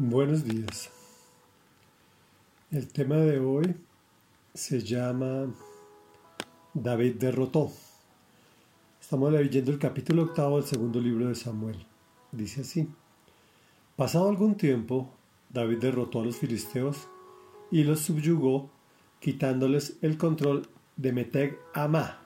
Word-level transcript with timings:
Buenos 0.00 0.44
días. 0.44 0.92
El 2.70 2.86
tema 2.86 3.16
de 3.16 3.40
hoy 3.40 3.74
se 4.54 4.80
llama 4.80 5.52
David 6.72 7.16
derrotó. 7.16 7.72
Estamos 9.00 9.32
leyendo 9.32 9.72
el 9.72 9.80
capítulo 9.80 10.22
octavo 10.22 10.58
del 10.58 10.68
segundo 10.68 11.00
libro 11.00 11.26
de 11.26 11.34
Samuel. 11.34 11.84
Dice 12.30 12.60
así. 12.60 12.88
Pasado 13.96 14.28
algún 14.28 14.54
tiempo, 14.54 15.10
David 15.50 15.78
derrotó 15.78 16.20
a 16.20 16.26
los 16.26 16.36
filisteos 16.36 17.08
y 17.72 17.82
los 17.82 17.98
subyugó, 17.98 18.70
quitándoles 19.18 19.98
el 20.02 20.16
control 20.16 20.68
de 20.96 21.12
Meteg 21.12 21.58
Amá. 21.74 22.20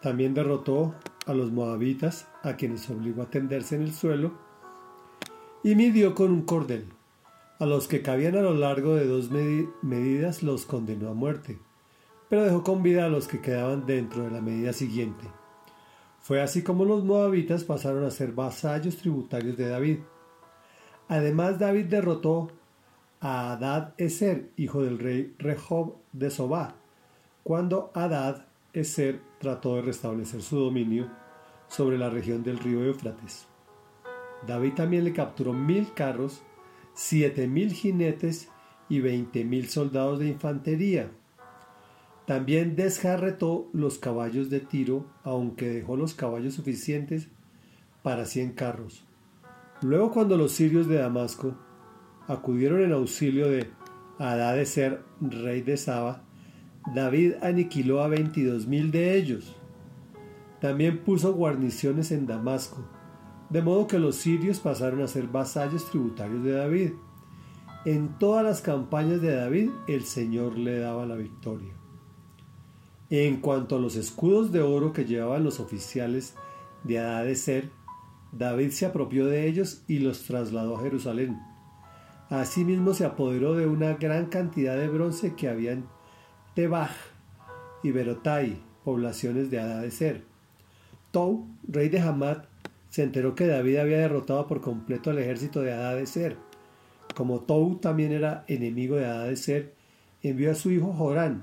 También 0.00 0.32
derrotó 0.32 0.94
a 1.26 1.34
los 1.34 1.50
moabitas, 1.50 2.28
a 2.44 2.54
quienes 2.54 2.88
obligó 2.88 3.22
a 3.22 3.30
tenderse 3.30 3.74
en 3.74 3.82
el 3.82 3.92
suelo 3.92 4.51
y 5.62 5.74
midió 5.74 6.14
con 6.14 6.30
un 6.30 6.42
cordel. 6.42 6.86
A 7.58 7.66
los 7.66 7.86
que 7.86 8.02
cabían 8.02 8.36
a 8.36 8.42
lo 8.42 8.54
largo 8.54 8.96
de 8.96 9.06
dos 9.06 9.30
medidas 9.82 10.42
los 10.42 10.66
condenó 10.66 11.10
a 11.10 11.14
muerte, 11.14 11.58
pero 12.28 12.42
dejó 12.42 12.64
con 12.64 12.82
vida 12.82 13.04
a 13.04 13.08
los 13.08 13.28
que 13.28 13.40
quedaban 13.40 13.86
dentro 13.86 14.24
de 14.24 14.30
la 14.30 14.40
medida 14.40 14.72
siguiente. 14.72 15.26
Fue 16.20 16.40
así 16.40 16.62
como 16.62 16.84
los 16.84 17.04
moabitas 17.04 17.64
pasaron 17.64 18.04
a 18.04 18.10
ser 18.10 18.32
vasallos 18.32 18.96
tributarios 18.96 19.56
de 19.56 19.68
David. 19.68 19.98
Además, 21.08 21.58
David 21.58 21.86
derrotó 21.86 22.50
a 23.20 23.52
Adad 23.52 23.94
Eser, 23.98 24.50
hijo 24.56 24.82
del 24.82 24.98
rey 24.98 25.34
Rehob 25.38 25.96
de 26.12 26.30
Sobá, 26.30 26.74
cuando 27.44 27.92
Adad 27.94 28.46
Eser 28.72 29.20
trató 29.38 29.76
de 29.76 29.82
restablecer 29.82 30.42
su 30.42 30.58
dominio 30.58 31.08
sobre 31.68 31.98
la 31.98 32.10
región 32.10 32.42
del 32.42 32.58
río 32.58 32.84
Éufrates. 32.84 33.51
David 34.46 34.74
también 34.74 35.04
le 35.04 35.12
capturó 35.12 35.52
mil 35.52 35.92
carros, 35.94 36.42
siete 36.94 37.46
mil 37.46 37.72
jinetes 37.72 38.48
y 38.88 39.00
veinte 39.00 39.44
mil 39.44 39.68
soldados 39.68 40.18
de 40.18 40.28
infantería. 40.28 41.10
También 42.26 42.76
desjarretó 42.76 43.68
los 43.72 43.98
caballos 43.98 44.48
de 44.50 44.60
Tiro, 44.60 45.06
aunque 45.24 45.68
dejó 45.68 45.96
los 45.96 46.14
caballos 46.14 46.54
suficientes 46.54 47.28
para 48.02 48.26
cien 48.26 48.52
carros. 48.52 49.04
Luego 49.80 50.12
cuando 50.12 50.36
los 50.36 50.52
sirios 50.52 50.86
de 50.86 50.96
Damasco 50.96 51.56
acudieron 52.28 52.82
en 52.82 52.92
auxilio 52.92 53.48
de 53.48 53.66
Ser, 54.64 55.02
rey 55.20 55.62
de 55.62 55.76
Saba, 55.76 56.22
David 56.94 57.34
aniquiló 57.42 58.02
a 58.02 58.08
veintidós 58.08 58.66
mil 58.66 58.90
de 58.90 59.16
ellos. 59.16 59.56
También 60.60 60.98
puso 60.98 61.34
guarniciones 61.34 62.12
en 62.12 62.26
Damasco, 62.26 62.84
de 63.52 63.60
modo 63.60 63.86
que 63.86 63.98
los 63.98 64.16
sirios 64.16 64.60
pasaron 64.60 65.02
a 65.02 65.06
ser 65.06 65.26
vasallos 65.26 65.84
tributarios 65.90 66.42
de 66.42 66.52
David. 66.52 66.92
En 67.84 68.16
todas 68.18 68.42
las 68.42 68.62
campañas 68.62 69.20
de 69.20 69.36
David 69.36 69.70
el 69.88 70.04
Señor 70.04 70.56
le 70.56 70.78
daba 70.78 71.04
la 71.04 71.16
victoria. 71.16 71.74
En 73.10 73.42
cuanto 73.42 73.76
a 73.76 73.78
los 73.78 73.96
escudos 73.96 74.52
de 74.52 74.62
oro 74.62 74.94
que 74.94 75.04
llevaban 75.04 75.44
los 75.44 75.60
oficiales 75.60 76.34
de 76.84 77.34
Ser, 77.36 77.68
David 78.32 78.70
se 78.70 78.86
apropió 78.86 79.26
de 79.26 79.46
ellos 79.46 79.82
y 79.86 79.98
los 79.98 80.22
trasladó 80.22 80.78
a 80.78 80.80
Jerusalén. 80.80 81.38
Asimismo 82.30 82.94
se 82.94 83.04
apoderó 83.04 83.54
de 83.54 83.66
una 83.66 83.92
gran 83.94 84.26
cantidad 84.26 84.78
de 84.78 84.88
bronce 84.88 85.34
que 85.34 85.50
había 85.50 85.72
en 85.72 85.84
Tebaj 86.54 86.92
y 87.82 87.90
Berotai, 87.90 88.62
poblaciones 88.82 89.50
de 89.50 89.90
Ser. 89.90 90.24
Tou, 91.10 91.46
rey 91.68 91.90
de 91.90 92.00
Hamad, 92.00 92.44
se 92.92 93.02
enteró 93.02 93.34
que 93.34 93.46
David 93.46 93.78
había 93.78 93.96
derrotado 93.96 94.46
por 94.46 94.60
completo 94.60 95.08
al 95.08 95.18
ejército 95.18 95.62
de 95.62 96.06
Ser. 96.06 96.36
Como 97.14 97.40
Tou 97.40 97.76
también 97.76 98.12
era 98.12 98.44
enemigo 98.48 98.96
de 98.96 99.34
Ser, 99.34 99.72
envió 100.22 100.50
a 100.50 100.54
su 100.54 100.70
hijo 100.70 100.92
Jorán 100.92 101.42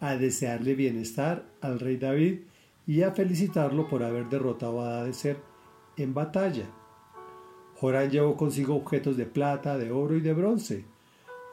a 0.00 0.16
desearle 0.16 0.74
bienestar 0.74 1.46
al 1.62 1.80
rey 1.80 1.96
David 1.96 2.40
y 2.86 3.00
a 3.00 3.12
felicitarlo 3.12 3.88
por 3.88 4.02
haber 4.02 4.28
derrotado 4.28 4.82
a 4.82 5.10
Ser 5.14 5.38
en 5.96 6.12
batalla. 6.12 6.66
Jorán 7.76 8.10
llevó 8.10 8.36
consigo 8.36 8.76
objetos 8.76 9.16
de 9.16 9.24
plata, 9.24 9.78
de 9.78 9.90
oro 9.90 10.16
y 10.16 10.20
de 10.20 10.34
bronce, 10.34 10.84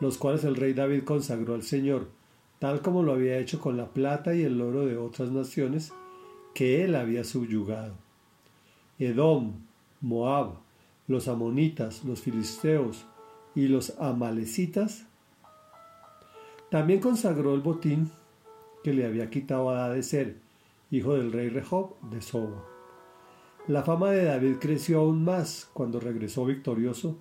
los 0.01 0.17
cuales 0.17 0.43
el 0.43 0.57
rey 0.57 0.73
David 0.73 1.05
consagró 1.05 1.53
al 1.53 1.63
Señor, 1.63 2.09
tal 2.59 2.81
como 2.81 3.01
lo 3.01 3.13
había 3.13 3.37
hecho 3.37 3.61
con 3.61 3.77
la 3.77 3.93
plata 3.93 4.35
y 4.35 4.43
el 4.43 4.59
oro 4.59 4.85
de 4.85 4.97
otras 4.97 5.31
naciones 5.31 5.93
que 6.53 6.83
él 6.83 6.95
había 6.95 7.23
subyugado. 7.23 8.10
Edom, 9.01 9.53
Moab, 9.99 10.59
los 11.07 11.27
amonitas, 11.27 12.05
los 12.05 12.21
filisteos 12.21 13.05
y 13.55 13.67
los 13.67 13.99
amalecitas, 13.99 15.07
también 16.69 16.99
consagró 16.99 17.55
el 17.55 17.61
botín 17.61 18.11
que 18.83 18.93
le 18.93 19.05
había 19.05 19.29
quitado 19.31 19.71
a 19.71 19.99
ser 20.03 20.37
hijo 20.91 21.15
del 21.15 21.31
rey 21.31 21.49
Rehob 21.49 21.99
de 22.11 22.21
Soba. 22.21 22.63
La 23.67 23.81
fama 23.81 24.11
de 24.11 24.25
David 24.25 24.57
creció 24.59 24.99
aún 24.99 25.25
más 25.25 25.69
cuando 25.73 25.99
regresó 25.99 26.45
victorioso 26.45 27.17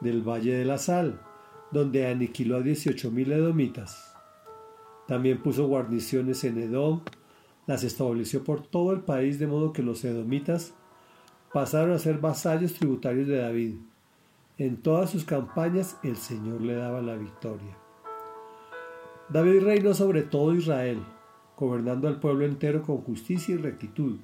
del 0.00 0.22
Valle 0.22 0.54
de 0.54 0.64
la 0.64 0.78
Sal, 0.78 1.20
donde 1.70 2.08
aniquiló 2.08 2.56
a 2.56 2.62
dieciocho 2.62 3.12
mil 3.12 3.30
edomitas. 3.30 4.16
También 5.06 5.42
puso 5.42 5.68
guarniciones 5.68 6.42
en 6.42 6.58
Edom, 6.58 7.02
las 7.66 7.84
estableció 7.84 8.42
por 8.42 8.66
todo 8.66 8.92
el 8.92 9.02
país 9.02 9.38
de 9.38 9.46
modo 9.46 9.72
que 9.72 9.82
los 9.82 10.04
edomitas 10.04 10.74
pasaron 11.52 11.92
a 11.92 11.98
ser 11.98 12.18
vasallos 12.18 12.74
tributarios 12.74 13.26
de 13.26 13.38
David. 13.38 13.74
En 14.58 14.76
todas 14.76 15.10
sus 15.10 15.24
campañas 15.24 15.96
el 16.02 16.16
Señor 16.16 16.60
le 16.60 16.74
daba 16.74 17.00
la 17.00 17.16
victoria. 17.16 17.76
David 19.28 19.62
reinó 19.62 19.94
sobre 19.94 20.22
todo 20.22 20.54
Israel, 20.54 21.02
gobernando 21.56 22.08
al 22.08 22.20
pueblo 22.20 22.44
entero 22.44 22.82
con 22.82 22.98
justicia 22.98 23.54
y 23.54 23.58
rectitud. 23.58 24.18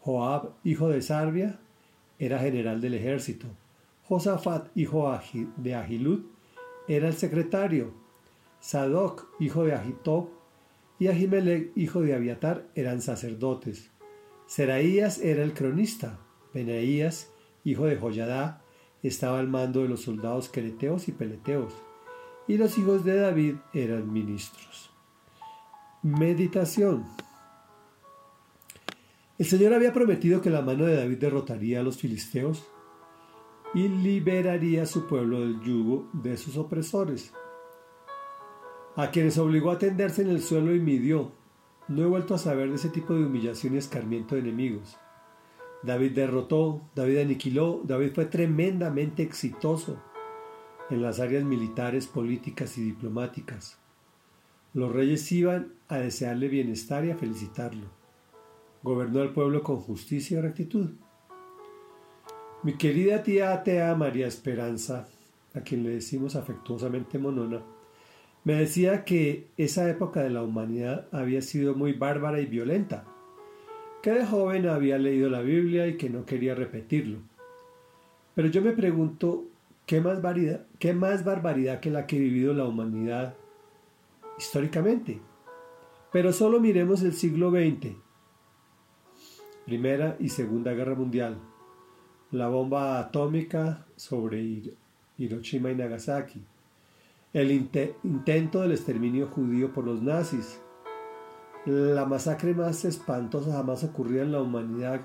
Joab, 0.00 0.50
hijo 0.64 0.88
de 0.88 1.02
Sarbia, 1.02 1.58
era 2.18 2.38
general 2.38 2.80
del 2.80 2.94
ejército. 2.94 3.46
Josafat, 4.08 4.68
hijo 4.74 5.16
de 5.56 5.74
Ahilud, 5.74 6.22
era 6.88 7.08
el 7.08 7.14
secretario. 7.14 7.92
Sadoc, 8.60 9.26
hijo 9.38 9.64
de 9.64 9.74
Ahitob, 9.74 10.28
y 10.98 11.06
Ahimelech, 11.06 11.72
hijo 11.76 12.02
de 12.02 12.14
Abiatar, 12.14 12.66
eran 12.74 13.00
sacerdotes. 13.00 13.89
Seraías 14.50 15.18
era 15.18 15.44
el 15.44 15.54
cronista. 15.54 16.18
Benaías, 16.52 17.30
hijo 17.62 17.84
de 17.84 17.94
Joyadá, 17.94 18.64
estaba 19.00 19.38
al 19.38 19.46
mando 19.46 19.82
de 19.82 19.88
los 19.88 20.00
soldados 20.00 20.48
quereteos 20.48 21.06
y 21.06 21.12
peleteos. 21.12 21.72
Y 22.48 22.56
los 22.56 22.76
hijos 22.76 23.04
de 23.04 23.14
David 23.14 23.54
eran 23.72 24.12
ministros. 24.12 24.90
Meditación. 26.02 27.06
El 29.38 29.46
Señor 29.46 29.72
había 29.72 29.92
prometido 29.92 30.42
que 30.42 30.50
la 30.50 30.62
mano 30.62 30.84
de 30.84 30.96
David 30.96 31.18
derrotaría 31.18 31.78
a 31.78 31.84
los 31.84 31.98
filisteos 31.98 32.66
y 33.72 33.86
liberaría 33.86 34.82
a 34.82 34.86
su 34.86 35.06
pueblo 35.06 35.42
del 35.42 35.60
yugo 35.60 36.10
de 36.12 36.36
sus 36.36 36.56
opresores, 36.56 37.32
a 38.96 39.12
quienes 39.12 39.38
obligó 39.38 39.70
a 39.70 39.78
tenderse 39.78 40.22
en 40.22 40.30
el 40.30 40.42
suelo 40.42 40.74
y 40.74 40.80
midió, 40.80 41.38
no 41.90 42.04
he 42.04 42.06
vuelto 42.06 42.34
a 42.34 42.38
saber 42.38 42.68
de 42.68 42.76
ese 42.76 42.88
tipo 42.88 43.14
de 43.14 43.24
humillación 43.24 43.74
y 43.74 43.78
escarmiento 43.78 44.36
de 44.36 44.42
enemigos. 44.42 44.96
David 45.82 46.12
derrotó, 46.12 46.82
David 46.94 47.18
aniquiló, 47.18 47.82
David 47.84 48.12
fue 48.14 48.26
tremendamente 48.26 49.24
exitoso 49.24 50.00
en 50.88 51.02
las 51.02 51.18
áreas 51.18 51.42
militares, 51.42 52.06
políticas 52.06 52.78
y 52.78 52.82
diplomáticas. 52.82 53.76
Los 54.72 54.92
reyes 54.92 55.30
iban 55.32 55.72
a 55.88 55.98
desearle 55.98 56.46
bienestar 56.46 57.04
y 57.04 57.10
a 57.10 57.16
felicitarlo. 57.16 57.88
Gobernó 58.84 59.20
al 59.20 59.32
pueblo 59.32 59.64
con 59.64 59.78
justicia 59.78 60.38
y 60.38 60.42
rectitud. 60.42 60.90
Mi 62.62 62.74
querida 62.74 63.24
tía 63.24 63.52
atea 63.52 63.96
María 63.96 64.28
Esperanza, 64.28 65.08
a 65.54 65.60
quien 65.62 65.82
le 65.82 65.90
decimos 65.90 66.36
afectuosamente 66.36 67.18
Monona, 67.18 67.62
me 68.44 68.54
decía 68.54 69.04
que 69.04 69.48
esa 69.56 69.88
época 69.90 70.22
de 70.22 70.30
la 70.30 70.42
humanidad 70.42 71.06
había 71.12 71.42
sido 71.42 71.74
muy 71.74 71.92
bárbara 71.92 72.40
y 72.40 72.46
violenta, 72.46 73.04
que 74.02 74.12
de 74.12 74.24
joven 74.24 74.66
había 74.66 74.98
leído 74.98 75.28
la 75.28 75.42
Biblia 75.42 75.86
y 75.86 75.96
que 75.96 76.08
no 76.08 76.24
quería 76.24 76.54
repetirlo. 76.54 77.18
Pero 78.34 78.48
yo 78.48 78.62
me 78.62 78.72
pregunto, 78.72 79.44
¿qué 79.84 80.00
más, 80.00 80.22
barbaridad 80.22 81.80
que 81.80 81.90
la 81.90 82.06
que 82.06 82.16
ha 82.16 82.20
vivido 82.20 82.54
la 82.54 82.64
humanidad 82.64 83.34
históricamente? 84.38 85.20
Pero 86.10 86.32
solo 86.32 86.60
miremos 86.60 87.02
el 87.02 87.12
siglo 87.12 87.50
XX, 87.50 87.94
Primera 89.66 90.16
y 90.18 90.30
Segunda 90.30 90.72
Guerra 90.72 90.94
Mundial, 90.94 91.38
la 92.30 92.48
bomba 92.48 92.98
atómica 92.98 93.86
sobre 93.96 94.74
Hiroshima 95.18 95.70
y 95.70 95.74
Nagasaki, 95.74 96.42
el 97.32 97.52
intento 97.52 98.60
del 98.60 98.72
exterminio 98.72 99.28
judío 99.28 99.72
por 99.72 99.84
los 99.84 100.02
nazis, 100.02 100.60
la 101.66 102.04
masacre 102.04 102.54
más 102.54 102.84
espantosa 102.84 103.52
jamás 103.52 103.84
ocurrida 103.84 104.22
en 104.22 104.32
la 104.32 104.40
humanidad, 104.40 105.02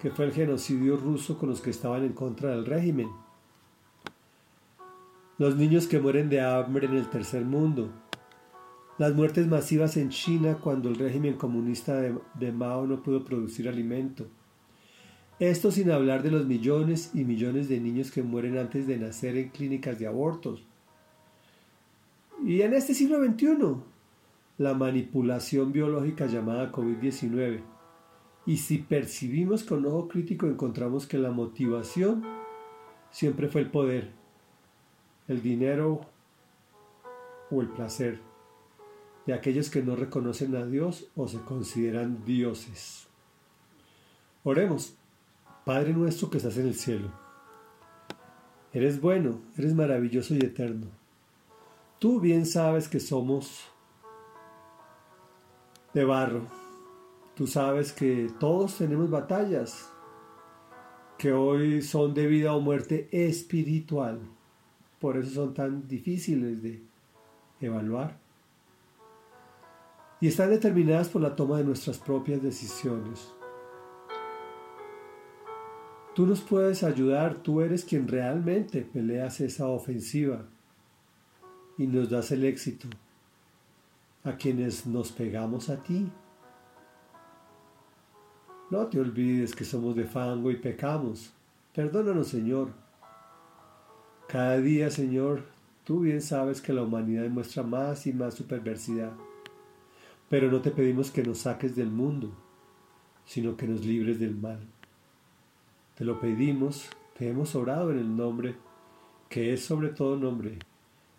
que 0.00 0.10
fue 0.10 0.24
el 0.24 0.32
genocidio 0.32 0.96
ruso 0.96 1.38
con 1.38 1.50
los 1.50 1.60
que 1.60 1.70
estaban 1.70 2.02
en 2.02 2.12
contra 2.12 2.50
del 2.50 2.66
régimen. 2.66 3.08
los 5.38 5.56
niños 5.56 5.88
que 5.88 5.98
mueren 5.98 6.28
de 6.28 6.40
hambre 6.40 6.86
en 6.86 6.94
el 6.94 7.10
tercer 7.10 7.44
mundo, 7.44 7.90
las 8.98 9.14
muertes 9.14 9.48
masivas 9.48 9.96
en 9.96 10.10
China 10.10 10.58
cuando 10.60 10.88
el 10.88 10.96
régimen 10.96 11.34
comunista 11.34 12.00
de, 12.00 12.52
Mao 12.52 12.86
no 12.86 13.02
pudo 13.02 13.24
producir 13.24 13.68
alimento. 13.68 14.26
Esto 15.40 15.72
sin 15.72 15.90
hablar 15.90 16.22
de 16.22 16.30
los 16.30 16.46
millones 16.46 17.10
y 17.14 17.24
millones 17.24 17.68
de 17.68 17.80
niños 17.80 18.12
que 18.12 18.22
mueren 18.22 18.58
antes 18.58 18.86
de 18.86 18.98
nacer 18.98 19.36
en 19.36 19.48
clínicas 19.48 19.98
de 19.98 20.06
abortos. 20.06 20.64
Y 22.52 22.60
en 22.60 22.74
este 22.74 22.92
siglo 22.92 23.24
XXI, 23.24 23.76
la 24.58 24.74
manipulación 24.74 25.72
biológica 25.72 26.26
llamada 26.26 26.70
COVID-19. 26.70 27.62
Y 28.44 28.58
si 28.58 28.76
percibimos 28.76 29.64
con 29.64 29.86
ojo 29.86 30.06
crítico 30.06 30.46
encontramos 30.46 31.06
que 31.06 31.16
la 31.16 31.30
motivación 31.30 32.22
siempre 33.10 33.48
fue 33.48 33.62
el 33.62 33.70
poder, 33.70 34.10
el 35.28 35.40
dinero 35.40 36.02
o 37.50 37.62
el 37.62 37.68
placer 37.68 38.20
de 39.24 39.32
aquellos 39.32 39.70
que 39.70 39.82
no 39.82 39.96
reconocen 39.96 40.54
a 40.54 40.66
Dios 40.66 41.08
o 41.16 41.28
se 41.28 41.38
consideran 41.38 42.22
dioses. 42.26 43.08
Oremos, 44.44 44.94
Padre 45.64 45.94
nuestro 45.94 46.28
que 46.28 46.36
estás 46.36 46.58
en 46.58 46.66
el 46.66 46.74
cielo. 46.74 47.10
Eres 48.74 49.00
bueno, 49.00 49.40
eres 49.56 49.74
maravilloso 49.74 50.34
y 50.34 50.40
eterno. 50.40 51.00
Tú 52.02 52.18
bien 52.18 52.46
sabes 52.46 52.88
que 52.88 52.98
somos 52.98 53.62
de 55.94 56.04
barro. 56.04 56.48
Tú 57.36 57.46
sabes 57.46 57.92
que 57.92 58.28
todos 58.40 58.76
tenemos 58.78 59.08
batallas 59.08 59.88
que 61.16 61.32
hoy 61.32 61.80
son 61.80 62.12
de 62.12 62.26
vida 62.26 62.56
o 62.56 62.60
muerte 62.60 63.08
espiritual. 63.12 64.18
Por 64.98 65.16
eso 65.16 65.30
son 65.30 65.54
tan 65.54 65.86
difíciles 65.86 66.60
de 66.60 66.82
evaluar 67.60 68.18
y 70.20 70.26
están 70.26 70.50
determinadas 70.50 71.08
por 71.08 71.22
la 71.22 71.36
toma 71.36 71.58
de 71.58 71.64
nuestras 71.64 71.98
propias 71.98 72.42
decisiones. 72.42 73.32
Tú 76.16 76.26
nos 76.26 76.40
puedes 76.40 76.82
ayudar, 76.82 77.36
tú 77.44 77.60
eres 77.60 77.84
quien 77.84 78.08
realmente 78.08 78.82
peleas 78.82 79.40
esa 79.40 79.68
ofensiva 79.68 80.48
y 81.78 81.86
nos 81.86 82.10
das 82.10 82.30
el 82.32 82.44
éxito 82.44 82.88
a 84.24 84.36
quienes 84.36 84.86
nos 84.86 85.12
pegamos 85.12 85.68
a 85.68 85.82
ti. 85.82 86.10
No 88.70 88.86
te 88.86 89.00
olvides 89.00 89.54
que 89.54 89.64
somos 89.64 89.96
de 89.96 90.04
fango 90.04 90.50
y 90.50 90.56
pecamos. 90.56 91.32
Perdónanos, 91.74 92.28
Señor. 92.28 92.72
Cada 94.28 94.58
día, 94.58 94.90
Señor, 94.90 95.44
tú 95.84 96.00
bien 96.00 96.22
sabes 96.22 96.60
que 96.60 96.72
la 96.72 96.82
humanidad 96.82 97.28
muestra 97.28 97.62
más 97.62 98.06
y 98.06 98.12
más 98.12 98.34
su 98.34 98.46
perversidad 98.46 99.12
pero 100.32 100.50
no 100.50 100.62
te 100.62 100.70
pedimos 100.70 101.10
que 101.10 101.22
nos 101.22 101.40
saques 101.40 101.76
del 101.76 101.90
mundo, 101.90 102.32
sino 103.26 103.54
que 103.54 103.68
nos 103.68 103.84
libres 103.84 104.18
del 104.18 104.34
mal. 104.34 104.60
Te 105.94 106.06
lo 106.06 106.18
pedimos, 106.20 106.88
te 107.18 107.28
hemos 107.28 107.54
orado 107.54 107.90
en 107.90 107.98
el 107.98 108.16
nombre, 108.16 108.54
que 109.28 109.52
es 109.52 109.62
sobre 109.62 109.90
todo 109.90 110.16
nombre, 110.16 110.58